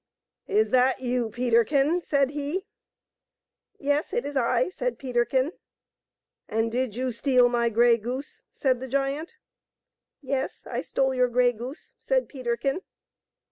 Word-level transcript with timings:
"Is 0.61 0.71
that 0.71 1.01
you, 1.01 1.29
Peterkin?*' 1.29 2.01
said 2.01 2.31
he. 2.31 2.65
"Yes; 3.77 4.13
it 4.13 4.25
is 4.25 4.35
I, 4.35 4.69
said 4.69 4.97
Peterkin." 4.97 5.51
And 6.49 6.71
did 6.71 6.95
you 6.95 7.11
steal 7.11 7.47
my 7.49 7.69
grey 7.69 7.97
goose? 7.97 8.41
said 8.51 8.79
the 8.79 8.87
giant." 8.87 9.35
Yes; 10.19 10.65
I 10.65 10.81
stole 10.81 11.13
your 11.13 11.27
grey 11.29 11.51
goose, 11.51 11.93
said 11.99 12.27
Peterkin. 12.29 12.81